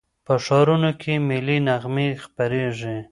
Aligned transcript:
په 0.25 0.33
ښارونو 0.45 0.91
کې 1.01 1.13
ملي 1.29 1.57
نغمې 1.67 2.07
خپرېدې. 2.23 2.97